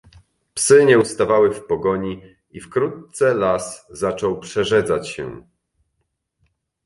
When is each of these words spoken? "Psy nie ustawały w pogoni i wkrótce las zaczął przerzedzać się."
"Psy 0.53 0.85
nie 0.85 0.99
ustawały 0.99 1.53
w 1.53 1.65
pogoni 1.65 2.21
i 2.51 2.59
wkrótce 2.61 3.33
las 3.33 3.85
zaczął 3.89 4.39
przerzedzać 4.39 5.09
się." 5.09 5.43